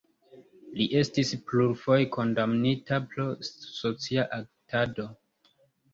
Li 0.79 0.87
estis 1.01 1.33
plurfoje 1.51 2.07
kondamnita 2.17 3.01
pro 3.13 3.27
socia 3.53 4.29
agitado. 4.39 5.07